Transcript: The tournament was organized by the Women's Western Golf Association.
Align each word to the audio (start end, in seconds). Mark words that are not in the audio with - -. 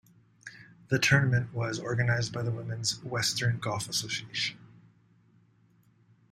The 0.87 0.97
tournament 0.97 1.53
was 1.53 1.77
organized 1.77 2.33
by 2.33 2.41
the 2.41 2.49
Women's 2.49 3.03
Western 3.03 3.59
Golf 3.59 3.87
Association. 3.87 4.57